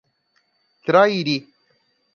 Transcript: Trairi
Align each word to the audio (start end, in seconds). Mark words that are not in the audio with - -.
Trairi 0.87 1.37